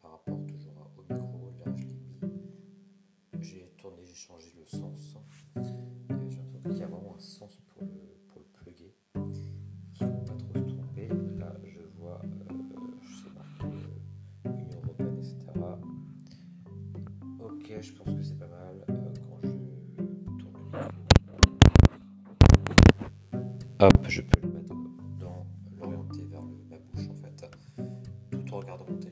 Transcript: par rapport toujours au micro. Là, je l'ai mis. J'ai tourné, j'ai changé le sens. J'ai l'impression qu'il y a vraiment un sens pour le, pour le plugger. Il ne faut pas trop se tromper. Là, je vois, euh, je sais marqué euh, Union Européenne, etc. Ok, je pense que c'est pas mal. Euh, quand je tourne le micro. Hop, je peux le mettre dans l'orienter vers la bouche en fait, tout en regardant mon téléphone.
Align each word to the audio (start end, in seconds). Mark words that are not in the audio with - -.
par 0.00 0.12
rapport 0.12 0.38
toujours 0.46 0.92
au 0.96 1.02
micro. 1.02 1.52
Là, 1.64 1.72
je 1.76 1.82
l'ai 1.82 1.94
mis. 1.94 2.20
J'ai 3.40 3.72
tourné, 3.76 4.04
j'ai 4.04 4.14
changé 4.14 4.46
le 4.56 4.64
sens. 4.64 5.16
J'ai 5.56 6.36
l'impression 6.38 6.70
qu'il 6.70 6.78
y 6.78 6.82
a 6.82 6.86
vraiment 6.86 7.16
un 7.16 7.20
sens 7.20 7.60
pour 7.66 7.82
le, 7.82 7.88
pour 8.28 8.40
le 8.42 8.46
plugger. 8.52 8.94
Il 9.16 9.20
ne 9.20 10.12
faut 10.12 10.24
pas 10.24 10.34
trop 10.34 10.54
se 10.54 10.64
tromper. 10.72 11.08
Là, 11.38 11.52
je 11.64 11.80
vois, 11.98 12.20
euh, 12.24 12.54
je 13.02 13.16
sais 13.16 13.30
marqué 13.34 13.64
euh, 14.46 14.50
Union 14.56 14.80
Européenne, 14.84 15.18
etc. 15.18 15.36
Ok, 17.40 17.80
je 17.80 17.92
pense 17.92 18.14
que 18.14 18.22
c'est 18.22 18.38
pas 18.38 18.46
mal. 18.46 18.84
Euh, 18.88 19.12
quand 19.28 19.38
je 19.42 19.50
tourne 20.38 20.54
le 20.62 20.70
micro. 20.70 21.40
Hop, 23.80 24.06
je 24.08 24.22
peux 24.22 24.40
le 24.42 24.52
mettre 24.52 24.74
dans 25.18 25.44
l'orienter 25.76 26.22
vers 26.30 26.42
la 26.70 26.78
bouche 26.78 27.08
en 27.08 27.16
fait, 27.16 27.50
tout 28.30 28.54
en 28.54 28.58
regardant 28.58 28.84
mon 28.88 28.96
téléphone. 28.98 29.09